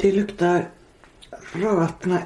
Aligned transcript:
Det 0.00 0.12
luktar 0.12 0.64
rötna, 1.52 2.18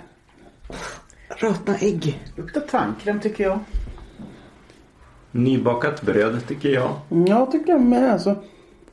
rötna 1.36 1.77
ägg. 1.77 2.22
Luktar 2.36 2.61
tandkräm 2.61 3.20
tycker 3.20 3.45
jag. 3.45 3.58
Nybakat 5.30 6.02
bröd 6.02 6.46
tycker 6.48 6.68
jag. 6.68 6.90
Jag 7.26 7.52
tycker 7.52 7.72
jag 7.72 7.80
med. 7.80 8.12
Alltså, 8.12 8.36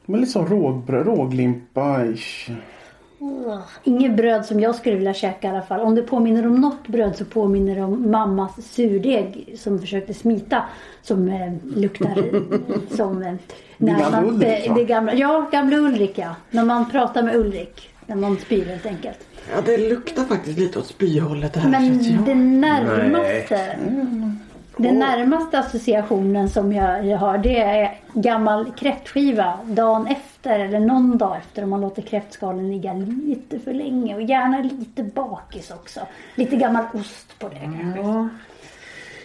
men 0.06 0.20
lite 0.20 0.32
som 0.32 0.46
rågbröd, 0.48 1.06
råglimpa-ish. 1.08 2.52
Inget 3.84 4.16
bröd 4.18 4.46
som 4.46 4.60
jag 4.60 4.76
skulle 4.76 4.96
vilja 4.96 5.14
käka 5.14 5.48
i 5.48 5.50
alla 5.52 5.62
fall. 5.62 5.80
Om 5.82 5.96
det 5.96 6.02
påminner 6.02 6.48
om 6.48 6.56
något 6.56 6.88
bröd 6.88 7.16
så 7.16 7.26
påminner 7.26 7.76
det 7.76 7.82
om 7.84 8.12
mammas 8.12 8.56
surdeg 8.74 9.56
som 9.58 9.80
försökte 9.80 10.14
smita. 10.14 10.64
Som 11.02 11.28
eh, 11.28 11.54
luktar 11.76 12.16
som... 12.96 13.22
Eh, 13.24 13.34
när 13.78 14.00
gamla 14.00 14.22
man- 14.22 14.30
Ulrik, 14.30 14.72
det 14.76 14.86
gamla, 14.86 15.14
Ja, 15.14 15.50
gamla 15.52 15.78
Ulrik 15.78 16.18
ja. 16.18 16.36
När 16.52 16.66
man 16.66 16.90
pratar 16.92 17.24
med 17.24 17.36
Ulrik. 17.36 17.91
När 18.12 18.18
man 18.18 18.38
spyr 18.38 18.66
helt 18.66 18.86
enkelt. 18.86 19.20
Ja, 19.54 19.62
det 19.66 19.78
luktar 19.78 20.24
faktiskt 20.24 20.60
lite 20.60 20.80
åt 20.80 20.88
spyhållet 20.88 21.54
det 21.54 21.60
här. 21.60 21.70
Men 21.70 22.04
jag. 22.04 22.26
det 22.26 22.36
närmaste... 22.36 23.78
Den 24.78 25.00
närmaste 25.00 25.60
associationen 25.60 26.50
som 26.50 26.74
jag, 26.74 27.18
har 27.18 27.38
det 27.38 27.60
är 27.60 28.00
gammal 28.14 28.72
kräftskiva 28.78 29.60
dagen 29.66 30.08
efter 30.08 30.60
eller 30.60 30.80
någon 30.80 31.18
dag 31.18 31.38
efter 31.38 31.64
om 31.64 31.70
man 31.70 31.82
låter 31.82 32.02
kräftskalen 32.02 32.72
ligga 32.72 32.94
lite 32.94 33.60
för 33.60 33.74
länge 33.74 34.16
och 34.16 34.22
gärna 34.22 34.62
lite 34.62 35.04
bakis 35.04 35.72
också. 35.72 36.00
Lite 36.36 36.56
gammal 36.56 36.84
ost 36.94 37.40
på 37.40 37.50
det 37.50 37.60
kanske. 37.60 38.02
Ja. 38.02 38.30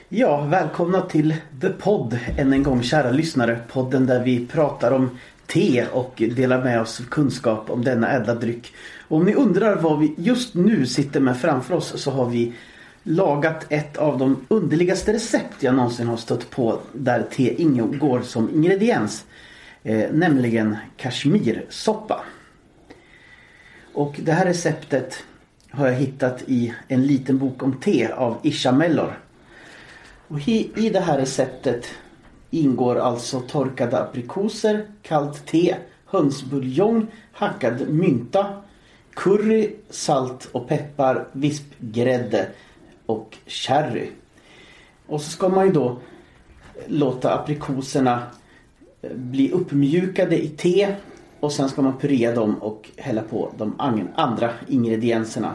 ja, 0.09 0.41
välkomna 0.41 1.01
till 1.01 1.34
The 1.61 1.69
Pod 1.69 2.19
än 2.39 2.53
en 2.53 2.62
gång 2.62 2.83
kära 2.83 3.11
lyssnare. 3.11 3.59
Podden 3.73 4.07
där 4.07 4.23
vi 4.23 4.47
pratar 4.47 4.92
om 4.92 5.19
te 5.47 5.86
och 5.92 6.22
delar 6.36 6.64
med 6.64 6.80
oss 6.80 7.00
kunskap 7.11 7.70
om 7.70 7.84
denna 7.84 8.12
ädla 8.12 8.34
dryck. 8.34 8.72
Och 9.08 9.16
om 9.16 9.25
ni 9.25 9.34
undrar 9.34 9.77
vad 9.77 9.98
vi 9.98 10.14
just 10.16 10.55
nu 10.55 10.86
sitter 10.86 11.20
med 11.20 11.41
framför 11.41 11.75
oss 11.75 12.02
så 12.02 12.11
har 12.11 12.27
vi 12.27 12.52
lagat 13.02 13.67
ett 13.69 13.97
av 13.97 14.19
de 14.19 14.47
underligaste 14.48 15.12
recept 15.12 15.62
jag 15.62 15.74
någonsin 15.74 16.06
har 16.06 16.17
stött 16.17 16.50
på 16.50 16.80
där 16.92 17.22
te 17.22 17.62
ingår 17.62 18.20
som 18.20 18.55
ingrediens. 18.55 19.24
Eh, 19.83 20.11
nämligen 20.12 20.77
kashmirsoppa. 20.97 22.24
Och 23.92 24.20
det 24.22 24.33
här 24.33 24.47
receptet 24.47 25.24
har 25.70 25.86
jag 25.86 25.94
hittat 25.94 26.42
i 26.47 26.74
en 26.89 27.06
liten 27.06 27.39
bok 27.39 27.62
om 27.62 27.80
te 27.80 28.08
av 28.12 28.39
Isha 28.42 28.72
Mellor. 28.72 29.19
Och 30.28 30.48
i, 30.48 30.70
I 30.77 30.91
det 30.91 31.00
här 31.00 31.19
receptet 31.19 31.86
ingår 32.61 32.97
alltså 32.97 33.41
torkade 33.41 33.99
aprikoser, 33.99 34.87
kallt 35.03 35.47
te, 35.47 35.77
hönsbuljong, 36.07 37.07
hackad 37.33 37.89
mynta, 37.89 38.47
curry, 39.15 39.77
salt 39.91 40.48
och 40.53 40.69
peppar, 40.69 41.29
vispgrädde 41.33 42.48
och 43.07 43.37
sherry. 43.47 44.11
Och 45.07 45.21
så 45.21 45.31
ska 45.31 45.48
man 45.48 45.67
ju 45.67 45.73
då 45.73 45.89
eh, 45.89 45.97
låta 46.87 47.35
aprikoserna 47.35 48.23
eh, 49.03 49.13
bli 49.15 49.51
uppmjukade 49.51 50.45
i 50.45 50.48
te 50.48 50.95
och 51.41 51.53
sen 51.53 51.69
ska 51.69 51.83
man 51.83 51.98
purea 51.98 52.35
dem 52.35 52.55
och 52.55 52.91
hälla 52.97 53.23
på 53.23 53.53
de 53.57 53.75
andra 54.17 54.51
ingredienserna. 54.69 55.55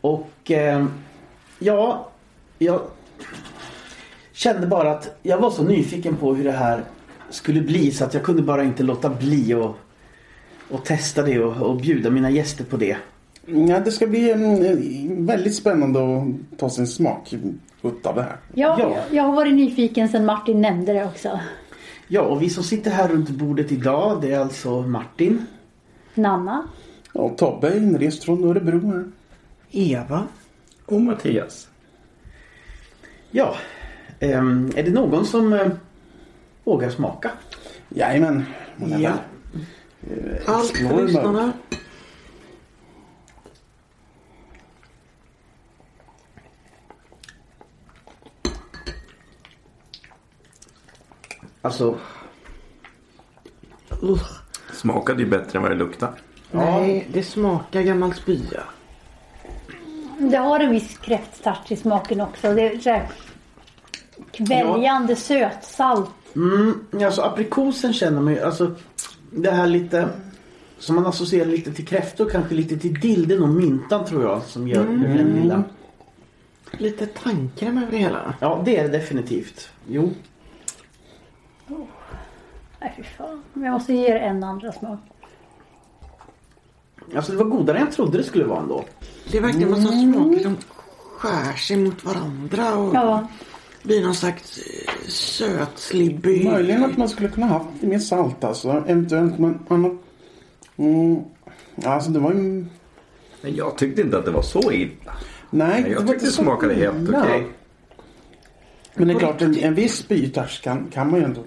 Och 0.00 0.50
eh, 0.50 0.86
ja, 1.58 2.08
jag 2.58 2.80
kände 4.40 4.66
bara 4.66 4.90
att 4.90 5.18
jag 5.22 5.38
var 5.38 5.50
så 5.50 5.62
nyfiken 5.62 6.16
på 6.16 6.34
hur 6.34 6.44
det 6.44 6.52
här 6.52 6.84
skulle 7.30 7.60
bli 7.60 7.90
så 7.90 8.04
att 8.04 8.14
jag 8.14 8.22
kunde 8.22 8.42
bara 8.42 8.64
inte 8.64 8.82
låta 8.82 9.08
bli 9.08 9.54
och, 9.54 9.76
och 10.70 10.84
testa 10.84 11.22
det 11.22 11.38
och, 11.38 11.70
och 11.70 11.76
bjuda 11.76 12.10
mina 12.10 12.30
gäster 12.30 12.64
på 12.64 12.76
det. 12.76 12.96
Ja, 13.46 13.80
det 13.80 13.92
ska 13.92 14.06
bli 14.06 14.30
mm, 14.30 15.26
väldigt 15.26 15.54
spännande 15.54 16.00
att 16.00 16.58
ta 16.58 16.70
sin 16.70 16.86
smak 16.86 17.32
ut 17.82 18.06
av 18.06 18.14
det 18.14 18.22
här. 18.22 18.36
Ja, 18.54 18.76
Ja. 18.80 18.96
jag 19.10 19.22
har 19.22 19.34
varit 19.34 19.54
nyfiken 19.54 20.08
sen 20.08 20.26
Martin 20.26 20.60
nämnde 20.60 20.92
det 20.92 21.04
också. 21.04 21.40
Ja, 22.08 22.22
och 22.22 22.42
vi 22.42 22.50
som 22.50 22.64
sitter 22.64 22.90
här 22.90 23.08
runt 23.08 23.30
bordet 23.30 23.72
idag 23.72 24.20
det 24.22 24.32
är 24.32 24.38
alltså 24.40 24.82
Martin, 24.82 25.46
Nanna. 26.14 26.68
Ja, 27.14 27.28
Tobbe 27.28 27.76
inrest 27.76 28.24
från 28.24 28.44
Örebro 28.44 28.86
här. 28.92 29.04
Eva. 29.70 30.22
Och 30.86 31.00
Mattias. 31.00 31.68
Ja, 33.30 33.54
ehm, 34.20 34.70
är 34.76 34.82
det 34.82 34.90
någon 34.90 35.26
som 35.26 35.52
eh, 35.52 35.68
vågar 36.64 36.90
smaka? 36.90 37.30
Jajamän. 37.88 38.44
Ja. 38.76 38.98
eh, 38.98 39.16
Allt 40.46 40.76
för 40.76 41.02
lyssnarna. 41.06 41.52
Alltså, 51.62 51.98
Usch. 54.02 54.40
Smakade 54.72 55.22
ju 55.22 55.28
bättre 55.28 55.56
än 55.58 55.62
vad 55.62 55.70
det 55.70 55.76
luktar. 55.76 56.10
Nej, 56.50 57.06
det 57.12 57.22
smakar 57.22 57.82
gammal 57.82 58.14
spya. 58.14 58.62
Det 60.18 60.36
har 60.36 60.60
en 60.60 60.70
viss 60.70 60.98
kräfttouch 60.98 61.72
i 61.72 61.76
smaken 61.76 62.20
också. 62.20 62.54
Det 62.54 62.62
är 62.62 62.78
så 62.78 62.90
här 62.90 63.08
kväljande 64.46 65.16
sötsalt. 65.16 66.10
mm, 66.36 66.80
alltså 67.04 67.22
aprikosen 67.22 67.92
känner 67.92 68.20
man 68.20 68.32
ju, 68.32 68.40
alltså 68.40 68.74
det 69.30 69.50
här 69.50 69.66
lite 69.66 70.08
som 70.78 70.94
man 70.96 71.06
associerar 71.06 71.46
lite 71.46 71.72
till 71.72 71.86
kräftor, 71.86 72.28
kanske 72.30 72.54
lite 72.54 72.76
till 72.78 73.00
dilden 73.00 73.42
och 73.42 73.48
myntan 73.48 74.04
tror 74.04 74.22
jag 74.22 74.42
som 74.42 74.68
gör 74.68 74.84
den 74.86 75.40
lilla. 75.42 75.64
Lite 76.72 77.06
tandkräm 77.06 77.78
över 77.78 77.90
det 77.90 77.96
hela. 77.98 78.34
Ja, 78.40 78.62
det 78.64 78.76
är 78.76 78.82
det 78.82 78.98
definitivt. 78.98 79.68
Jo, 79.88 80.10
Nej 82.80 82.92
fy 82.96 83.02
fan. 83.02 83.42
Men 83.52 83.64
Jag 83.64 83.72
måste 83.72 83.92
ge 83.94 84.06
er 84.06 84.16
en 84.16 84.44
andra 84.44 84.72
smak. 84.72 84.98
alltså 87.16 87.32
det 87.32 87.38
var 87.38 87.44
godare 87.44 87.78
än 87.78 87.84
jag 87.84 87.92
trodde 87.92 88.18
det 88.18 88.24
skulle 88.24 88.44
vara 88.44 88.60
ändå. 88.60 88.84
Det 89.30 89.38
är 89.38 89.42
verkligen 89.42 89.70
massa 89.70 89.92
smaker 89.92 90.38
som 90.42 90.56
skär 91.16 91.52
sig 91.52 91.76
mot 91.76 92.04
varandra 92.04 92.74
och 92.78 92.94
Ja, 92.94 93.28
blir 93.82 94.02
någon 94.02 94.14
slags 94.14 94.58
eh, 94.58 95.08
söt, 95.08 95.78
slibbig... 95.78 96.44
Möjligen 96.44 96.84
att 96.84 96.96
man 96.96 97.08
skulle 97.08 97.28
kunna 97.28 97.46
haft 97.46 97.66
lite 97.74 97.86
mer 97.86 97.98
salt 97.98 98.44
alltså. 98.44 98.84
Eventuellt 98.86 99.38
men 99.38 99.58
annat. 99.68 99.92
Mm, 100.76 101.16
alltså 101.84 102.10
det 102.10 102.18
var 102.18 102.32
ju... 102.32 102.66
Men 103.42 103.54
jag 103.54 103.78
tyckte 103.78 104.02
inte 104.02 104.18
att 104.18 104.24
det 104.24 104.30
var 104.30 104.42
så 104.42 104.72
illa. 104.72 105.12
Nej, 105.50 105.82
Jag 105.82 105.88
var 105.88 105.96
tyckte 105.96 106.12
inte 106.12 106.24
det 106.24 106.30
så 106.30 106.42
smakade 106.42 106.74
helt 106.74 107.08
okej. 107.08 107.46
Men 108.94 109.08
det 109.08 109.14
är 109.14 109.18
klart, 109.18 109.42
en, 109.42 109.58
en 109.58 109.74
viss 109.74 109.96
spytouch 109.96 110.62
kan, 110.62 110.88
kan 110.92 111.10
man 111.10 111.20
ju 111.20 111.24
ändå 111.24 111.44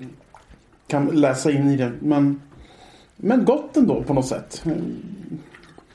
kan 0.87 1.05
läsa 1.05 1.51
in 1.51 1.69
i 1.69 1.77
det. 1.77 1.91
Men, 1.99 2.41
men 3.15 3.45
gott 3.45 3.77
ändå 3.77 4.03
på 4.03 4.13
något 4.13 4.27
sätt. 4.27 4.63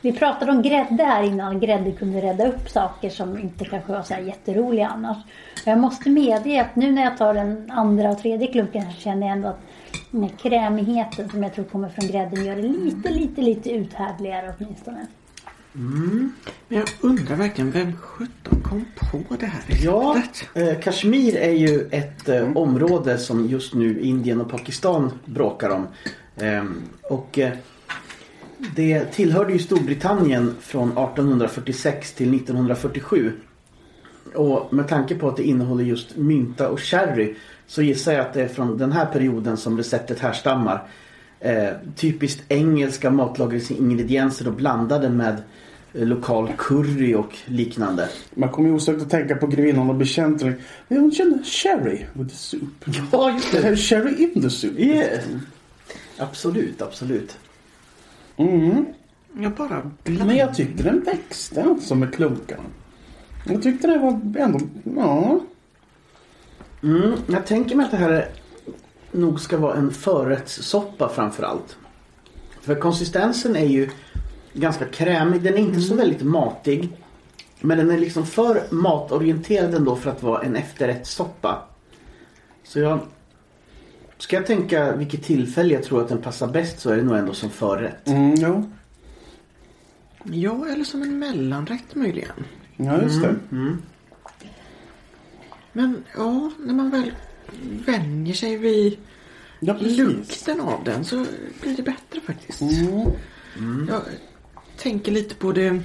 Vi 0.00 0.12
pratade 0.12 0.52
om 0.52 0.62
grädde 0.62 1.04
här 1.04 1.22
innan. 1.22 1.60
Grädde 1.60 1.92
kunde 1.92 2.20
rädda 2.20 2.48
upp 2.48 2.68
saker 2.70 3.10
som 3.10 3.38
inte 3.38 3.64
kanske 3.64 3.92
var 3.92 4.02
så 4.02 4.14
här 4.14 4.20
jätteroliga 4.20 4.88
annars. 4.88 5.16
Och 5.62 5.66
jag 5.66 5.78
måste 5.78 6.10
medge 6.10 6.60
att 6.60 6.76
nu 6.76 6.92
när 6.92 7.02
jag 7.04 7.18
tar 7.18 7.34
den 7.34 7.70
andra 7.70 8.10
och 8.10 8.18
tredje 8.18 8.46
klunken 8.46 8.82
så 8.92 9.00
känner 9.00 9.26
jag 9.26 9.36
ändå 9.36 9.48
att 9.48 9.60
den 10.10 10.22
här 10.22 10.30
krämigheten 10.42 11.30
som 11.30 11.42
jag 11.42 11.54
tror 11.54 11.64
kommer 11.64 11.88
från 11.88 12.06
grädden 12.08 12.44
gör 12.44 12.56
det 12.56 12.62
lite, 12.62 13.08
lite, 13.10 13.42
lite 13.42 13.70
uthärdligare 13.70 14.54
åtminstone. 14.58 15.06
Men 15.72 16.32
jag 16.68 16.84
undrar 17.00 17.36
verkligen 17.36 17.70
vem 17.70 17.96
sjutton 17.96 18.60
kom 18.60 18.84
på 19.28 19.36
det 19.36 19.46
här 19.46 19.62
Ja, 19.82 20.14
receptet? 20.16 20.48
eh, 20.76 20.80
Kashmir 20.82 21.36
är 21.36 21.50
ju 21.52 21.88
ett 21.90 22.28
eh, 22.28 22.56
område 22.56 23.18
som 23.18 23.46
just 23.48 23.74
nu 23.74 24.00
Indien 24.00 24.40
och 24.40 24.50
Pakistan 24.50 25.10
bråkar 25.24 25.70
om. 25.70 25.86
Ehm, 26.40 26.82
och 27.10 27.38
eh, 27.38 27.52
det 28.76 29.04
tillhörde 29.04 29.52
ju 29.52 29.58
Storbritannien 29.58 30.54
från 30.60 30.88
1846 30.88 32.12
till 32.12 32.34
1947. 32.34 33.32
Och 34.34 34.74
med 34.74 34.88
tanke 34.88 35.14
på 35.14 35.28
att 35.28 35.36
det 35.36 35.42
innehåller 35.42 35.84
just 35.84 36.16
mynta 36.16 36.68
och 36.68 36.80
sherry 36.80 37.34
så 37.66 37.82
gissar 37.82 38.12
jag 38.12 38.20
att 38.20 38.34
det 38.34 38.42
är 38.42 38.48
från 38.48 38.78
den 38.78 38.92
här 38.92 39.06
perioden 39.06 39.56
som 39.56 39.76
receptet 39.76 40.18
härstammar. 40.18 40.88
Eh, 41.40 41.68
typiskt 41.96 42.42
engelska 42.48 43.10
matlagningsingredienser 43.10 44.48
och 44.48 44.54
blandade 44.54 45.10
med 45.10 45.42
eh, 45.94 46.06
lokal 46.06 46.52
curry 46.58 47.14
och 47.14 47.34
liknande. 47.44 48.08
Man 48.34 48.48
kommer 48.48 48.68
ju 48.68 48.74
osökt 48.74 49.02
att 49.02 49.10
tänka 49.10 49.36
på 49.36 49.46
grevinnan 49.46 49.90
och 49.90 49.96
bekänten. 49.96 50.54
Men 50.88 51.00
hon 51.00 51.12
kände 51.12 51.44
sherry 51.44 52.04
with 52.12 52.30
the 52.30 52.36
soup. 52.36 52.84
Ja, 53.12 53.30
just 53.30 53.52
Det 53.52 53.76
sherry 53.76 54.22
in 54.22 54.42
the 54.42 54.50
soup. 54.50 54.78
Yeah. 54.78 55.20
Absolut, 56.18 56.82
absolut. 56.82 57.38
Mm. 58.38 58.86
Jag 59.40 59.52
bara 59.52 59.90
Men 60.04 60.36
jag 60.36 60.54
tyckte 60.54 60.82
den 60.82 61.00
växte 61.00 61.64
alltså 61.64 61.94
med 61.94 62.14
klunkarna. 62.14 62.62
Jag 63.44 63.62
tyckte 63.62 63.86
det 63.86 63.98
var 63.98 64.20
ändå, 64.38 64.60
ja. 64.96 65.40
Mm, 66.82 67.12
jag 67.26 67.46
tänker 67.46 67.76
mig 67.76 67.84
att 67.84 67.90
det 67.90 67.96
här 67.96 68.10
är, 68.10 68.28
nog 69.12 69.40
ska 69.40 69.56
vara 69.56 69.74
en 69.74 69.90
förrättssoppa 69.90 71.08
framför 71.08 71.42
allt. 71.42 71.76
För 72.60 72.74
konsistensen 72.74 73.56
är 73.56 73.66
ju 73.66 73.90
ganska 74.52 74.84
krämig. 74.84 75.42
Den 75.42 75.54
är 75.54 75.58
inte 75.58 75.80
så 75.80 75.94
väldigt 75.94 76.22
matig. 76.22 76.88
Men 77.60 77.78
den 77.78 77.90
är 77.90 77.98
liksom 77.98 78.26
för 78.26 78.62
matorienterad 78.70 79.74
ändå 79.74 79.96
för 79.96 80.10
att 80.10 80.22
vara 80.22 80.42
en 80.42 80.56
efterrättssoppa. 80.56 81.62
Så 82.64 82.78
jag... 82.78 83.00
Ska 84.18 84.36
jag 84.36 84.46
tänka 84.46 84.96
vilket 84.96 85.22
tillfälle 85.22 85.74
jag 85.74 85.82
tror 85.82 86.02
att 86.02 86.08
den 86.08 86.22
passar 86.22 86.46
bäst 86.46 86.80
så 86.80 86.90
är 86.90 86.96
det 86.96 87.02
nog 87.02 87.16
ändå 87.16 87.34
som 87.34 87.50
förrätt. 87.50 88.08
Mm, 88.08 88.34
jo. 88.34 88.70
Ja, 90.24 90.66
eller 90.68 90.84
som 90.84 91.02
en 91.02 91.18
mellanrätt 91.18 91.94
möjligen. 91.94 92.44
Ja, 92.76 93.02
just 93.02 93.22
det. 93.22 93.36
Men 95.72 96.04
ja, 96.16 96.50
när 96.58 96.74
man 96.74 96.90
väl 96.90 97.12
vänjer 97.86 98.34
sig 98.34 98.56
vid 98.56 98.98
Ja, 99.60 99.76
lukten 99.80 100.60
av 100.60 100.84
den 100.84 101.04
så 101.04 101.26
blir 101.60 101.76
det 101.76 101.82
bättre 101.82 102.20
faktiskt. 102.26 102.60
Mm. 102.60 103.88
Jag 103.88 104.02
tänker 104.76 105.12
lite 105.12 105.34
på 105.34 105.52
det 105.52 105.80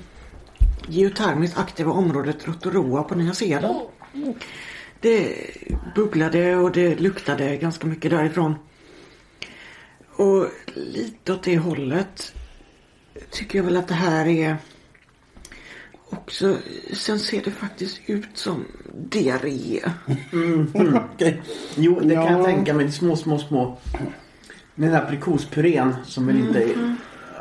geotermiskt 0.87 1.57
aktiva 1.57 1.91
området 1.91 2.47
Rotorua 2.47 3.03
på 3.03 3.15
Nya 3.15 3.33
Zeeland. 3.33 3.75
Det 5.03 5.35
bubblade 5.95 6.55
och 6.55 6.71
det 6.71 6.99
luktade 6.99 7.57
ganska 7.57 7.87
mycket 7.87 8.11
därifrån. 8.11 8.55
Och 10.15 10.47
lite 10.75 11.33
åt 11.33 11.43
det 11.43 11.57
hållet 11.57 12.35
tycker 13.31 13.59
jag 13.59 13.63
väl 13.65 13.77
att 13.77 13.87
det 13.87 13.93
här 13.93 14.27
är 14.27 14.57
också. 16.09 16.57
Sen 16.93 17.19
ser 17.19 17.41
det 17.43 17.51
faktiskt 17.51 17.99
ut 18.05 18.27
som 18.33 18.65
diarré. 19.09 19.79
Okej. 21.13 21.41
Jo, 21.75 21.99
det 21.99 22.15
kan 22.15 22.23
Ja. 22.23 22.31
jag 22.31 22.45
tänka 22.45 22.73
mig. 22.73 22.85
Det 22.85 22.89
är 22.89 22.91
små, 22.91 23.15
små, 23.15 23.39
små. 23.39 23.77
Den 24.75 24.89
här 24.91 25.01
aprikospurén 25.03 25.95
som 26.05 26.27
väl 26.27 26.37
inte... 26.39 26.73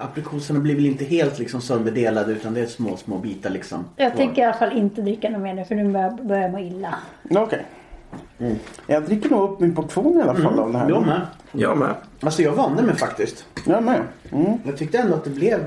Aprikoserna 0.02 0.60
blir 0.60 0.74
väl 0.74 0.86
inte 0.86 1.04
helt 1.04 1.38
liksom 1.38 1.60
sönderdelade 1.60 2.32
utan 2.32 2.54
det 2.54 2.60
är 2.60 2.66
små, 2.66 2.96
små 2.96 3.18
bitar 3.18 3.50
liksom. 3.50 3.84
Jag 3.96 4.16
tänker 4.16 4.42
i 4.42 4.44
alla 4.44 4.54
fall 4.54 4.78
inte 4.78 5.02
dricka 5.02 5.30
något 5.30 5.40
mer 5.40 5.54
nu 5.54 5.64
för 5.64 5.74
nu 5.74 5.92
börjar 6.22 6.42
jag 6.42 6.50
må 6.50 6.58
illa. 6.58 6.94
Okej. 7.30 7.66
Jag 8.86 9.04
dricker 9.04 9.30
nog 9.30 9.50
upp 9.50 9.60
min 9.60 9.74
portion 9.74 10.18
i 10.18 10.22
alla 10.22 10.34
fall 10.34 10.58
av 10.58 10.72
det 10.72 10.78
här. 10.78 10.88
Jag 10.88 11.06
med. 11.06 11.20
Jag 11.52 11.78
med. 11.78 11.94
Alltså 12.20 12.42
jag 12.42 12.52
vande 12.52 12.82
mig 12.82 12.96
faktiskt. 12.96 13.46
Jag 13.66 13.82
med. 13.82 14.00
Mm. 14.32 14.52
Jag 14.64 14.76
tyckte 14.76 14.98
ändå 14.98 15.14
att 15.14 15.24
det 15.24 15.30
blev... 15.30 15.60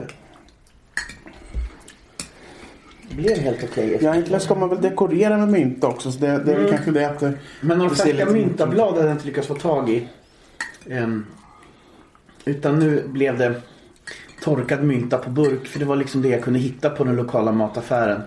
Det 3.09 3.15
blev 3.15 3.37
helt 3.37 3.63
okej. 3.63 3.97
Ja, 4.01 4.11
egentligen 4.11 4.41
ska 4.41 4.55
man 4.55 4.69
väl 4.69 4.81
dekorera 4.81 5.37
med 5.37 5.49
mynta 5.49 5.87
också. 5.87 6.11
Så 6.11 6.19
det, 6.19 6.27
det 6.43 6.53
är 6.53 6.59
väl 6.59 6.69
kanske 6.69 6.91
det 6.91 7.05
att 7.05 7.19
det... 7.19 7.33
Men 7.61 7.77
några 7.77 7.89
färska 7.89 8.11
lite- 8.13 8.31
myntablad 8.31 8.93
hade 8.93 9.05
jag 9.07 9.11
inte 9.11 9.25
lyckats 9.25 9.47
få 9.47 9.55
tag 9.55 9.89
i. 9.89 10.07
Ehm, 10.89 11.25
utan 12.45 12.79
nu 12.79 13.07
blev 13.07 13.37
det 13.37 13.61
torkad 14.45 14.83
mynta 14.83 15.17
på 15.17 15.29
burk. 15.29 15.67
För 15.67 15.79
det 15.79 15.85
var 15.85 15.95
liksom 15.95 16.21
det 16.21 16.29
jag 16.29 16.43
kunde 16.43 16.59
hitta 16.59 16.89
på 16.89 17.03
den 17.03 17.15
lokala 17.15 17.51
mataffären. 17.51 18.21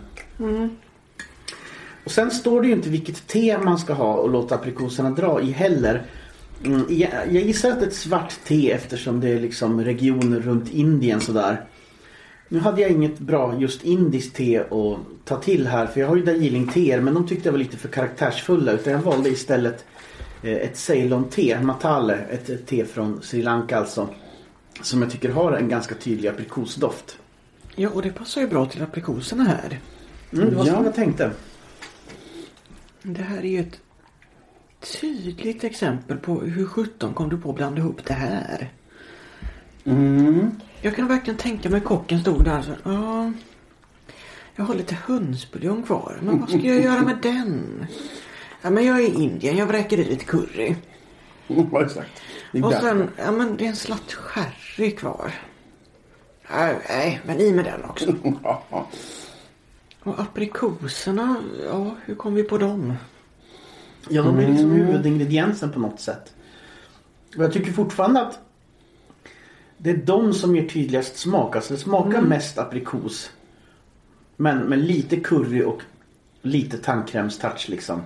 Och 2.05 2.11
sen 2.11 2.31
står 2.31 2.63
det 2.63 2.69
ju 2.69 2.73
inte 2.73 2.89
vilket 2.89 3.27
te 3.27 3.59
man 3.59 3.79
ska 3.79 3.93
ha 3.93 4.15
och 4.15 4.31
låta 4.31 4.55
aprikoserna 4.55 5.11
dra 5.11 5.41
i 5.41 5.51
heller. 5.51 6.03
Mm, 6.65 6.85
jag, 6.89 7.11
jag 7.31 7.43
gissar 7.43 7.71
att 7.71 7.81
det 7.81 7.85
är 7.85 7.89
ett 7.89 7.95
svart 7.95 8.35
te 8.45 8.73
eftersom 8.73 9.21
det 9.21 9.29
är 9.29 9.41
liksom 9.41 9.85
regioner 9.85 10.41
runt 10.41 10.73
Indien 10.73 11.21
sådär. 11.21 11.65
Nu 12.49 12.59
hade 12.59 12.81
jag 12.81 12.91
inget 12.91 13.19
bra 13.19 13.55
just 13.59 13.85
indiskt 13.85 14.37
te 14.37 14.59
att 14.59 14.99
ta 15.25 15.37
till 15.37 15.67
här 15.67 15.87
för 15.87 16.01
jag 16.01 16.09
har 16.09 16.17
ju 16.17 16.25
Darjeeling-teer 16.25 17.01
men 17.01 17.15
de 17.15 17.27
tyckte 17.27 17.49
jag 17.49 17.53
var 17.53 17.59
lite 17.59 17.77
för 17.77 17.89
karaktärsfulla 17.89 18.73
utan 18.73 18.93
jag 18.93 19.01
valde 19.01 19.29
istället 19.29 19.85
eh, 20.43 20.53
ett 20.53 20.77
Ceylon-te, 20.77 21.61
Matale, 21.63 22.19
ett 22.31 22.49
ett 22.49 22.67
te 22.67 22.85
från 22.85 23.23
Sri 23.23 23.43
Lanka 23.43 23.79
alltså. 23.79 24.09
Som 24.83 25.03
jag 25.03 25.11
tycker 25.11 25.29
har 25.31 25.53
en 25.53 25.69
ganska 25.69 25.95
tydlig 25.95 26.29
aprikosdoft. 26.29 27.19
Ja, 27.77 27.89
och 27.91 28.03
det 28.03 28.11
passar 28.11 28.41
ju 28.41 28.47
bra 28.49 28.67
till 28.67 28.83
aprikoserna 28.83 29.45
här. 29.45 29.81
Mm, 30.33 30.51
det 30.51 30.57
var 30.57 30.67
Ja. 30.67 30.75
som 30.75 30.85
jag 30.85 30.95
tänkte. 30.95 31.31
Det 33.03 33.23
här 33.23 33.39
är 33.39 33.49
ju 33.49 33.61
ett 33.61 33.81
tydligt 35.01 35.65
exempel 35.65 36.17
på 36.17 36.41
hur 36.41 36.67
17 36.67 37.15
kom 37.15 37.29
du 37.29 37.39
på 37.39 37.51
att 37.51 37.57
blanda 37.57 37.79
ihop 37.81 38.05
det 38.05 38.15
här. 38.15 38.73
Mm. 39.85 40.51
Jag 40.81 40.97
kan 40.97 41.09
verkligen 41.09 41.39
tänka 41.39 41.71
mig 41.71 41.81
kocken 41.81 42.21
stod 42.21 42.45
där 42.45 42.63
så 42.63 42.71
ja. 42.85 43.33
Jag 44.57 44.65
har 44.65 44.75
lite 44.75 44.95
hönsbuljong 45.07 45.83
kvar. 45.83 46.19
Men 46.23 46.41
vad 46.41 46.49
ska 46.49 46.59
jag 46.59 46.83
göra 46.85 47.03
med 47.03 47.19
den? 47.23 47.87
Ja 48.63 48.71
men 48.71 48.85
jag 48.85 49.01
är 49.01 49.09
i 49.09 49.23
Indien. 49.23 49.57
Jag 49.57 49.67
vräker 49.67 49.99
i 49.99 50.05
lite 50.05 50.25
curry. 50.25 50.75
Ja, 51.73 51.83
exakt. 51.83 52.11
Och 52.63 52.73
sen, 52.73 53.11
ja 53.17 53.31
men 53.31 53.57
det 53.57 53.65
är 53.65 53.69
en 53.69 53.77
slatt 53.77 54.13
sherry 54.13 54.91
kvar. 54.91 55.35
Nej, 56.51 56.79
nej, 56.89 57.21
men 57.27 57.41
i 57.41 57.53
med 57.53 57.65
den 57.65 57.85
också. 57.85 58.15
Och 60.03 60.21
aprikoserna, 60.21 61.37
ja 61.65 61.97
hur 62.05 62.15
kom 62.15 62.35
vi 62.35 62.43
på 62.43 62.59
dem? 62.59 62.95
Ja, 64.09 64.23
de 64.23 64.39
är 64.39 64.49
liksom 64.49 64.71
huvudingrediensen 64.71 65.73
på 65.73 65.81
något 65.81 66.01
sätt. 66.01 66.35
Och 67.37 67.45
jag 67.45 67.53
tycker 67.53 67.73
fortfarande 67.73 68.21
att 68.21 68.39
det 69.79 69.91
är 69.91 69.97
de 69.97 70.35
som 70.35 70.57
ger 70.57 70.69
tydligast 70.69 71.17
smak. 71.17 71.57
Alltså 71.57 71.75
det 71.75 71.81
smakar 71.81 72.21
mest 72.21 72.59
aprikos. 72.59 73.31
Men 74.37 74.59
med 74.59 74.79
lite 74.79 75.17
curry 75.17 75.63
och 75.63 75.83
lite 76.43 76.79
tandkrämstouch 76.79 77.69
liksom. 77.69 78.03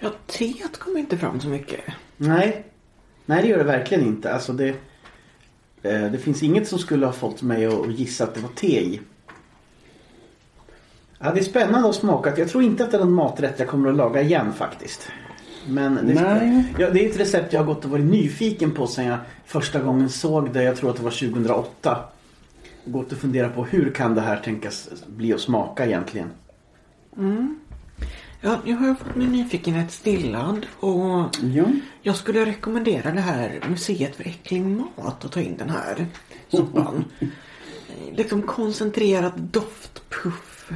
Ja, 0.00 0.10
teet 0.26 0.78
kommer 0.78 0.98
inte 0.98 1.18
fram 1.18 1.40
så 1.40 1.48
mycket. 1.48 1.80
Nej. 2.16 2.64
Nej, 3.26 3.42
det 3.42 3.48
gör 3.48 3.58
det 3.58 3.64
verkligen 3.64 4.06
inte. 4.06 4.34
Alltså 4.34 4.52
det, 4.52 4.68
eh, 5.82 6.04
det 6.12 6.18
finns 6.18 6.42
inget 6.42 6.68
som 6.68 6.78
skulle 6.78 7.06
ha 7.06 7.12
fått 7.12 7.42
mig 7.42 7.66
att 7.66 7.98
gissa 7.98 8.24
att 8.24 8.34
det 8.34 8.40
var 8.40 8.48
te 8.48 8.80
i. 8.80 9.00
Ja, 11.18 11.32
det 11.32 11.40
är 11.40 11.44
spännande 11.44 11.88
att 11.88 11.94
smaka. 11.94 12.34
Jag 12.36 12.48
tror 12.48 12.62
inte 12.62 12.84
att 12.84 12.90
det 12.90 12.96
är 12.96 13.02
en 13.02 13.12
maträtt 13.12 13.58
jag 13.58 13.68
kommer 13.68 13.90
att 13.90 13.96
laga 13.96 14.22
igen 14.22 14.52
faktiskt. 14.52 15.08
Men 15.66 15.94
det, 15.94 16.02
Nej. 16.02 16.64
Ja, 16.78 16.90
det 16.90 17.04
är 17.04 17.10
ett 17.10 17.20
recept 17.20 17.52
jag 17.52 17.60
har 17.60 17.66
gått 17.66 17.84
och 17.84 17.90
varit 17.90 18.04
nyfiken 18.04 18.70
på 18.70 18.86
sedan 18.86 19.04
jag 19.04 19.18
första 19.44 19.80
gången 19.80 20.08
såg 20.10 20.52
det. 20.52 20.62
Jag 20.62 20.76
tror 20.76 20.90
att 20.90 20.96
det 20.96 21.02
var 21.02 21.10
2008. 21.10 21.98
Gått 22.84 23.12
och 23.12 23.18
funderat 23.18 23.54
på 23.54 23.64
hur 23.64 23.90
kan 23.90 24.14
det 24.14 24.20
här 24.20 24.36
tänkas 24.36 24.88
bli 25.06 25.32
att 25.32 25.40
smaka 25.40 25.86
egentligen. 25.86 26.30
Ja, 28.46 28.58
nu 28.64 28.72
har 28.74 28.86
jag 28.86 28.98
fått 28.98 29.14
min 29.16 29.32
nyfikenhet 29.32 29.90
stillad 29.92 30.66
och 30.80 31.36
Ja. 31.42 31.64
jag 32.02 32.16
skulle 32.16 32.44
rekommendera 32.46 33.10
det 33.10 33.20
här 33.20 33.60
museet 33.68 34.16
för 34.16 34.24
äcklig 34.26 34.62
mat 34.62 35.24
att 35.24 35.32
ta 35.32 35.40
in 35.40 35.56
den 35.56 35.70
här 35.70 36.06
soppan. 36.48 37.04
liksom 38.16 38.42
koncentrerad 38.42 39.32
doftpuff 39.40 40.70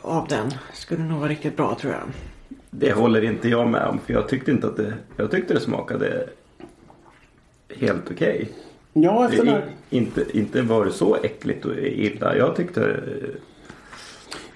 av 0.00 0.28
den 0.28 0.50
skulle 0.72 1.02
nog 1.04 1.18
vara 1.20 1.30
riktigt 1.30 1.56
bra 1.56 1.78
tror 1.80 1.92
jag. 1.92 2.02
Det 2.70 2.92
håller 2.92 3.24
inte 3.24 3.48
jag 3.48 3.68
med 3.68 3.86
om 3.86 3.98
för 4.06 4.12
jag 4.12 4.28
tyckte 4.28 4.50
inte 4.50 4.66
att 4.66 4.76
det... 4.76 4.94
Jag 5.16 5.30
tyckte 5.30 5.54
det 5.54 5.60
smakade 5.60 6.28
helt 7.76 8.10
okej. 8.10 8.48
Ja, 8.92 9.28
efter 9.28 9.44
Det- 9.44 9.50
här, 9.50 9.70
Inte, 9.90 10.38
inte 10.38 10.62
var 10.62 10.84
det 10.84 10.92
så 10.92 11.16
äckligt 11.16 11.64
och 11.64 11.76
illa. 11.78 12.36
Jag 12.36 12.56
tyckte 12.56 13.00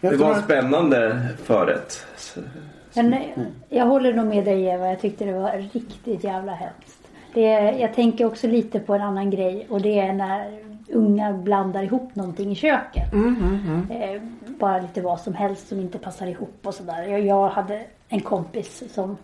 det 0.00 0.16
var 0.16 0.35
en 0.35 0.42
spännande 0.42 1.26
förrätt. 1.45 2.07
Men 2.95 3.14
jag 3.69 3.87
håller 3.87 4.12
nog 4.12 4.26
med 4.26 4.45
dig 4.45 4.64
Eva. 4.64 4.88
Jag 4.88 5.00
tyckte 5.00 5.25
det 5.25 5.33
var 5.33 5.69
riktigt 5.73 6.25
jävla 6.25 6.52
hemskt. 6.52 7.00
Det, 7.35 7.42
jag 7.78 7.95
tänker 7.95 8.25
också 8.25 8.47
lite 8.47 8.80
på 8.80 8.95
en 8.95 9.02
annan 9.02 9.30
grej 9.30 9.66
och 9.71 9.80
det 9.80 10.00
är 10.00 10.12
när 10.12 10.61
unga 10.92 11.33
blandar 11.33 11.83
ihop 11.83 12.14
någonting 12.14 12.52
i 12.52 12.54
köket. 12.54 13.12
Eh, 13.90 14.23
bara 14.47 14.80
lite 14.80 15.00
vad 15.00 15.21
som 15.21 15.35
helst 15.35 15.69
som 15.69 15.80
inte 15.80 15.99
passar 15.99 16.26
ihop 16.26 16.59
och 16.62 16.75
sådär. 16.75 17.02
Jag, 17.02 17.21
jag 17.21 17.49
hade 17.49 17.85
en 18.09 18.21
kompis 18.21 18.83
som 18.95 19.16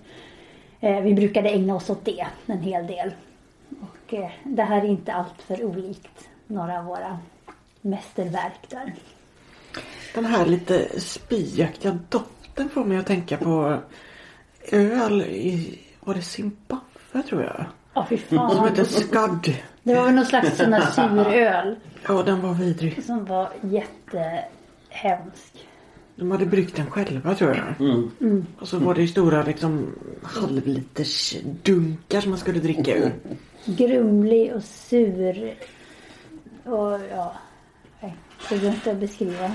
eh, 0.80 1.00
vi 1.00 1.14
brukade 1.14 1.50
ägna 1.50 1.74
oss 1.74 1.90
åt 1.90 2.04
det 2.04 2.26
en 2.46 2.60
hel 2.60 2.86
del. 2.86 3.10
Och 3.80 4.14
eh, 4.14 4.30
det 4.44 4.62
här 4.62 4.78
är 4.84 4.88
inte 4.88 5.12
allt 5.12 5.42
för 5.42 5.64
olikt 5.64 6.28
några 6.46 6.78
av 6.78 6.84
våra 6.84 7.18
mästerverk 7.80 8.70
där. 8.70 8.94
Den 10.14 10.24
här 10.24 10.46
lite 10.46 11.00
spyaktiga 11.00 11.98
doften 12.08 12.68
får 12.68 12.84
mig 12.84 12.98
att 12.98 13.06
tänka 13.06 13.36
på 13.36 13.78
öl 14.72 15.22
i, 15.22 15.78
var 16.00 16.14
det 16.14 16.22
Zimbabwe 16.22 17.22
tror 17.28 17.42
jag? 17.42 17.64
Ja 17.94 18.06
fy 18.10 18.18
Som 18.28 18.36
fan. 18.38 18.68
heter 18.68 18.84
Scud. 18.84 19.56
Det 19.82 19.94
var 19.94 20.04
väl 20.04 20.14
någon 20.14 20.26
slags 20.26 20.56
sån 20.56 20.72
här 20.72 20.90
suröl 20.90 21.76
Ja, 22.08 22.22
den 22.22 22.40
var 22.42 22.54
vidrig. 22.54 23.04
som 23.04 23.24
var 23.24 23.48
jättehemsk. 23.62 25.52
De 26.16 26.30
hade 26.30 26.46
bryggt 26.46 26.76
den 26.76 26.90
själva 26.90 27.34
tror 27.34 27.56
jag. 27.56 27.90
Och 28.58 28.68
så 28.68 28.78
var 28.78 28.94
det 28.94 29.00
ju 29.00 29.08
stora 29.08 29.42
liksom 29.42 29.94
halvliters 30.22 31.36
dunkar 31.62 32.20
som 32.20 32.30
man 32.30 32.38
skulle 32.38 32.60
dricka 32.60 32.96
ur. 32.96 33.12
grumlig 33.64 34.54
och 34.54 34.64
sur. 34.64 35.54
Och 36.64 37.00
ja, 37.10 37.34
det 38.48 38.58
går 38.58 38.70
inte 38.70 38.90
att 38.90 39.00
beskriva. 39.00 39.52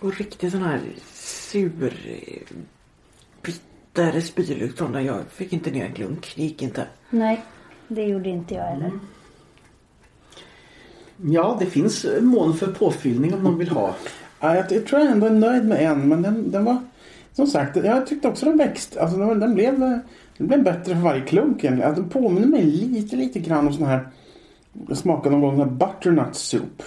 Och 0.00 0.16
riktigt 0.18 0.52
sån 0.52 0.62
här 0.62 0.80
sur, 1.12 1.70
bitter 3.42 4.20
spylukt 4.20 4.78
från 4.78 4.92
den. 4.92 5.04
Jag 5.04 5.20
fick 5.30 5.52
inte 5.52 5.70
ner 5.70 5.84
en 5.84 5.92
klunk. 5.92 6.32
Det 6.36 6.42
gick 6.42 6.62
inte. 6.62 6.86
Nej, 7.10 7.44
det 7.88 8.02
gjorde 8.02 8.28
inte 8.28 8.54
jag 8.54 8.64
heller. 8.64 8.90
Ja, 11.22 11.56
det 11.60 11.66
finns 11.66 12.06
mån 12.20 12.56
för 12.56 12.66
påfyllning 12.66 13.34
om 13.34 13.42
någon 13.42 13.58
vill 13.58 13.68
ha. 13.68 13.94
Ja, 14.40 14.54
jag, 14.54 14.72
jag 14.72 14.86
tror 14.86 15.00
jag 15.00 15.10
ändå 15.10 15.26
är 15.26 15.30
nöjd 15.30 15.64
med 15.64 15.82
en 15.82 16.08
men 16.08 16.22
den, 16.22 16.50
den 16.50 16.64
var 16.64 16.78
som 17.32 17.46
sagt, 17.46 17.76
jag 17.76 18.06
tyckte 18.06 18.28
också 18.28 18.46
den 18.46 18.58
växte. 18.58 19.02
Alltså 19.02 19.18
den, 19.18 19.40
den, 19.40 19.54
blev, 19.54 19.78
den 20.36 20.46
blev 20.46 20.62
bättre 20.62 20.94
för 20.94 21.02
varje 21.02 21.20
klunk 21.20 21.64
egentligen. 21.64 21.88
Alltså, 21.88 22.02
Den 22.02 22.10
påminner 22.10 22.46
mig 22.46 22.64
lite, 22.64 23.16
lite 23.16 23.40
grann 23.40 23.66
om 23.66 23.72
sån 23.72 23.86
här 23.86 24.08
jag 24.88 24.96
smakade 24.96 25.36
någon 25.36 25.40
gång 25.40 25.58
här 25.58 25.76
butternut 25.76 26.36
soup. 26.36 26.82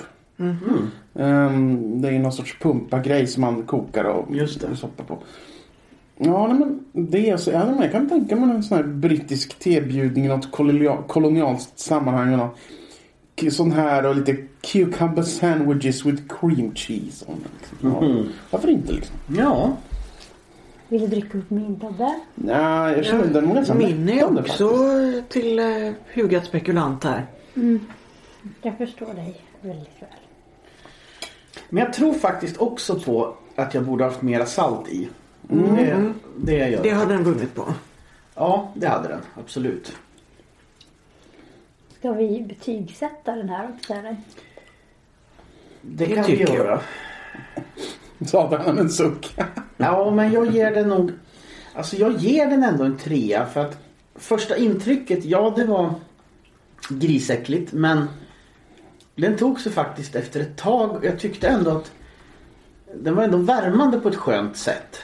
Ehm, 1.15 2.01
det 2.01 2.07
är 2.07 2.11
ju 2.11 2.19
någon 2.19 2.31
sorts 2.31 2.57
pumpa-grej 2.59 3.27
som 3.27 3.41
man 3.41 3.63
kokar 3.63 4.03
och 4.03 4.35
Just 4.35 4.61
det. 4.61 4.67
och 4.67 4.77
soppa 4.77 5.03
på. 5.03 5.17
Ja, 6.17 6.47
nej, 6.47 6.59
men 6.59 6.83
det 7.09 7.29
är 7.29 7.37
så, 7.37 7.51
ja, 7.51 7.65
men 7.65 7.81
jag 7.81 7.91
kan 7.91 8.09
tänka 8.09 8.35
mig 8.35 8.55
en 8.55 8.63
sån 8.63 8.77
här 8.77 8.83
brittisk 8.83 9.59
tebjudning 9.59 10.25
i 10.25 10.27
något 10.27 10.51
kolonial, 10.51 11.03
kolonialt 11.07 11.71
sammanhang. 11.75 12.49
k- 13.41 13.51
Sån 13.51 13.71
här 13.71 14.05
och 14.05 14.15
lite 14.15 14.35
cucumber 14.61 15.21
sandwiches 15.23 16.05
with 16.05 16.23
cream 16.39 16.71
cheese. 16.75 17.25
Och, 17.27 17.35
liksom. 17.59 17.77
ja, 17.91 18.23
varför 18.51 18.67
inte 18.69 18.93
liksom? 18.93 19.15
Ja, 19.37 19.77
Vill 20.87 21.01
du 21.01 21.07
dricka 21.07 21.37
upp 21.37 21.49
min 21.49 21.79
Tobbe? 21.79 22.19
Nej, 22.35 22.95
jag 22.95 23.05
känner 23.05 23.25
den 23.27 23.47
var 23.47 23.55
ganska 23.55 23.73
Min 23.73 24.09
är 24.09 24.39
också 24.39 24.67
faktiskt. 24.69 25.29
till 25.29 25.59
uh, 25.59 25.91
hugad 26.15 26.43
spekulant 26.43 27.03
här. 27.03 27.25
Jag 28.61 28.77
förstår 28.77 29.13
dig 29.13 29.41
väldigt 29.61 30.01
väl. 30.01 30.09
Men 31.69 31.83
jag 31.83 31.93
tror 31.93 32.13
faktiskt 32.13 32.57
också 32.57 32.99
på 32.99 33.35
att 33.55 33.73
jag 33.73 33.83
borde 33.83 34.03
haft 34.03 34.21
mera 34.21 34.45
salt 34.45 34.87
i. 34.89 35.09
Det, 35.41 36.13
det 36.37 36.69
gör. 36.69 36.83
Det 36.83 36.89
har 36.89 37.05
den 37.05 37.23
vunnit 37.23 37.55
på. 37.55 37.73
Ja, 38.35 38.71
det 38.75 38.87
hade 38.87 39.07
den. 39.07 39.19
Absolut. 39.39 39.93
Ska 41.99 42.11
vi 42.13 42.45
betygsätta 42.47 43.35
den 43.35 43.49
här 43.49 43.69
också 43.75 43.93
eller? 43.93 44.17
Det, 45.81 46.05
Det 46.05 46.15
kan 46.15 46.23
vi 46.23 46.37
tycker 46.37 46.47
jag. 46.47 46.55
göra. 46.55 46.81
Sa 48.25 48.57
han 48.57 48.75
med 48.75 48.83
en 48.83 48.89
suck. 48.89 49.35
Ja, 49.77 50.11
men 50.11 50.31
jag 50.31 50.51
ger 50.51 50.71
den 50.71 50.89
nog... 50.89 51.11
Alltså 51.73 51.95
jag 51.95 52.17
ger 52.17 52.47
den 52.47 52.63
ändå 52.63 52.83
en 52.83 52.97
trea 52.97 53.45
för 53.45 53.65
att 53.65 53.77
första 54.15 54.57
intrycket, 54.57 55.25
ja 55.25 55.53
det 55.55 55.65
var 55.65 55.93
grisäckligt 56.89 57.73
men 57.73 58.05
den 59.19 59.37
tog 59.37 59.59
sig 59.59 59.71
faktiskt 59.71 60.15
efter 60.15 60.39
ett 60.39 60.57
tag. 60.57 61.05
Jag 61.05 61.19
tyckte 61.19 61.47
ändå 61.47 61.71
att 61.71 61.91
den 62.93 63.15
var 63.15 63.23
ändå 63.23 63.37
värmande 63.37 63.99
på 63.99 64.09
ett 64.09 64.15
skönt 64.15 64.57
sätt. 64.57 64.99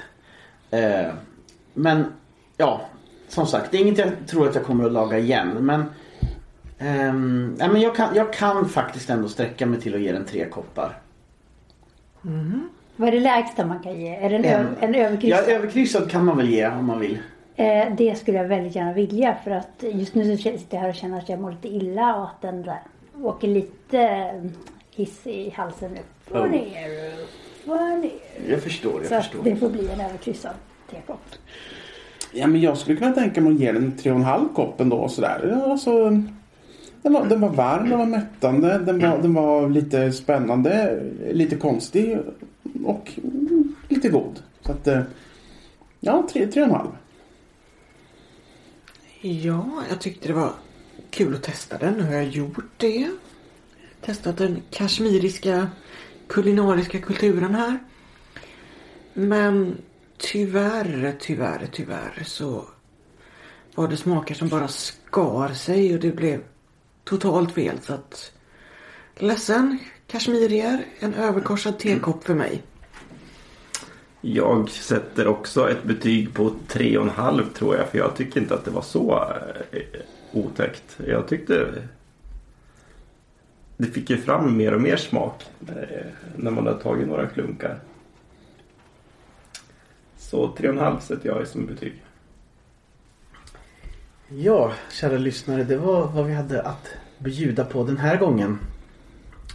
Eh, 0.71 1.13
men 1.73 2.05
ja, 2.57 2.81
som 3.27 3.47
sagt, 3.47 3.71
det 3.71 3.77
är 3.77 3.81
inget 3.81 3.97
jag 3.97 4.11
tror 4.27 4.47
att 4.49 4.55
jag 4.55 4.63
kommer 4.63 4.85
att 4.85 4.91
laga 4.91 5.17
igen. 5.17 5.49
Men, 5.59 5.85
nej, 7.57 7.69
men 7.69 7.81
jag, 7.81 7.95
kan, 7.95 8.15
jag 8.15 8.33
kan 8.33 8.69
faktiskt 8.69 9.09
ändå 9.09 9.27
sträcka 9.27 9.65
mig 9.65 9.81
till 9.81 9.95
att 9.95 10.01
ge 10.01 10.11
den 10.11 10.25
tre 10.25 10.45
koppar. 10.45 10.99
Vad 12.95 13.07
är 13.07 13.11
det 13.11 13.19
lägsta 13.19 13.65
man 13.65 13.79
kan 13.79 14.01
ge? 14.01 14.15
Är 14.15 14.29
det 14.29 14.35
en, 14.35 14.45
En. 14.45 14.75
en 14.79 14.95
överkryss? 14.95 15.31
Ja, 15.31 15.37
överkryssad 15.37 16.11
kan 16.11 16.25
man 16.25 16.37
väl 16.37 16.49
ge 16.49 16.67
om 16.67 16.85
man 16.85 16.99
vill. 16.99 17.19
Eh, 17.55 17.95
det 17.97 18.15
skulle 18.15 18.37
jag 18.37 18.47
väldigt 18.47 18.75
gärna 18.75 18.93
vilja 18.93 19.37
för 19.43 19.51
att 19.51 19.83
just 19.93 20.15
nu 20.15 20.37
så 20.37 20.43
sitter 20.43 20.77
jag 20.77 20.81
här 20.81 20.89
och 20.89 20.95
känner 20.95 21.17
att 21.17 21.29
jag 21.29 21.39
mår 21.39 21.51
lite 21.51 21.67
illa 21.67 22.15
och 22.15 22.23
att 22.23 22.41
den 22.41 22.61
där 22.61 22.79
åker 23.21 23.47
lite 23.47 23.99
eh, 23.99 24.43
hiss 24.95 25.27
i 25.27 25.49
halsen 25.49 25.91
nu. 25.91 25.99
Få 26.27 26.37
Oh. 26.37 26.49
ner, 26.49 27.13
få 27.65 27.87
ner. 27.97 28.11
Jag 28.49 28.61
förstår, 28.63 28.93
jag 29.01 29.09
Så 29.09 29.15
förstår. 29.15 29.43
det 29.43 29.55
får 29.55 29.69
bli 29.69 29.89
en 29.89 30.01
överkryssad 30.01 30.53
tekopp. 30.91 31.19
Ja, 32.33 32.47
men 32.47 32.61
jag 32.61 32.77
skulle 32.77 32.97
kunna 32.97 33.11
tänka 33.11 33.41
mig 33.41 33.53
att 33.53 33.59
ge 33.59 33.71
den 33.71 33.97
tre 33.97 34.11
och 34.11 34.17
en 34.17 34.23
halv 34.23 34.47
kopp 34.53 34.81
ändå 34.81 34.97
och 34.97 35.11
sådär. 35.11 35.61
Alltså, 35.65 36.09
den, 37.01 37.13
var, 37.13 37.25
den 37.25 37.41
var 37.41 37.49
varm, 37.49 37.89
den 37.89 37.99
var 37.99 38.05
mättande, 38.05 38.77
den 38.79 38.99
var, 38.99 39.17
den 39.17 39.33
var 39.33 39.69
lite 39.69 40.11
spännande, 40.11 41.03
lite 41.31 41.55
konstig 41.55 42.17
och 42.85 43.11
lite 43.89 44.09
god. 44.09 44.39
Så 44.61 44.71
att, 44.71 44.87
eh, 44.87 45.01
ja, 45.99 46.23
tre, 46.33 46.47
tre 46.47 46.61
och 46.61 46.67
en 46.69 46.75
halv. 46.75 46.89
Ja, 49.21 49.65
jag 49.89 50.01
tyckte 50.01 50.27
det 50.27 50.33
var 50.33 50.51
kul 51.15 51.35
att 51.35 51.43
testa 51.43 51.77
den. 51.77 51.93
Nu 51.93 52.03
har 52.03 52.13
jag 52.13 52.27
gjort 52.27 52.65
det. 52.77 53.09
Testat 54.01 54.37
den 54.37 54.61
kashmiriska 54.71 55.69
kulinariska 56.27 56.99
kulturen 57.01 57.55
här. 57.55 57.79
Men 59.13 59.77
tyvärr, 60.17 61.15
tyvärr, 61.19 61.67
tyvärr 61.71 62.23
så 62.25 62.65
var 63.75 63.87
det 63.87 63.97
smaker 63.97 64.35
som 64.35 64.47
bara 64.47 64.67
skar 64.67 65.53
sig 65.53 65.93
och 65.93 65.99
det 65.99 66.11
blev 66.11 66.41
totalt 67.03 67.51
fel. 67.51 67.79
Så 67.81 67.93
att 67.93 68.31
ledsen, 69.15 69.79
kashmirier, 70.07 70.85
en 70.99 71.13
överkorsad 71.13 71.79
tekopp 71.79 72.23
för 72.23 72.35
mig. 72.35 72.63
Jag 74.21 74.69
sätter 74.69 75.27
också 75.27 75.69
ett 75.69 75.83
betyg 75.83 76.33
på 76.33 76.53
tre 76.67 76.97
och 76.97 77.03
en 77.03 77.09
halv 77.09 77.53
tror 77.53 77.75
jag. 77.75 77.89
För 77.89 77.97
jag 77.97 78.15
tycker 78.15 78.41
inte 78.41 78.53
att 78.53 78.65
det 78.65 78.71
var 78.71 78.81
så 78.81 79.33
eh, 79.71 79.81
otäckt. 80.35 80.99
Jag 81.07 81.27
tyckte 81.27 81.83
det 83.77 83.85
fick 83.85 84.09
ju 84.09 84.17
fram 84.17 84.57
mer 84.57 84.73
och 84.73 84.81
mer 84.81 84.97
smak 84.97 85.43
när 86.35 86.51
man 86.51 86.67
har 86.67 86.73
tagit 86.73 87.07
några 87.07 87.27
klunkar. 87.27 87.79
Så 90.17 90.55
tre 90.57 90.67
och 90.67 90.73
en 90.73 90.81
halv 90.81 90.99
sätter 90.99 91.29
jag 91.29 91.47
som 91.47 91.65
betyg. 91.65 92.03
Ja, 94.29 94.73
kära 94.91 95.17
lyssnare, 95.17 95.63
det 95.63 95.77
var 95.77 96.07
vad 96.07 96.25
vi 96.25 96.33
hade 96.33 96.61
att 96.61 96.87
bjuda 97.17 97.65
på 97.65 97.83
den 97.83 97.97
här 97.97 98.17
gången. 98.17 98.59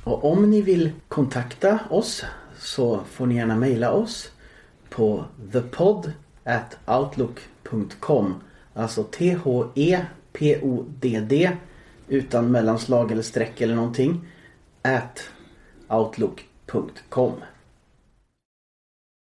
Och 0.04 0.32
om 0.32 0.50
ni 0.50 0.62
vill 0.62 0.90
kontakta 1.08 1.78
oss 1.90 2.24
så 2.58 3.00
får 3.10 3.26
ni 3.26 3.34
gärna 3.34 3.56
mejla 3.56 3.90
oss 3.90 4.32
på 4.90 5.24
thepod 5.52 6.12
at 6.44 6.78
outlook.com 6.86 8.34
Alltså 8.74 9.04
P-O-D-D 10.32 11.50
utan 12.08 12.50
mellanslag 12.50 13.12
eller 13.12 13.22
streck 13.22 13.60
eller 13.60 13.74
någonting 13.74 14.26
at 14.82 15.30
outlook.com 15.88 17.32